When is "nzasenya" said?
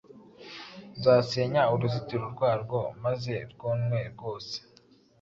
0.97-1.61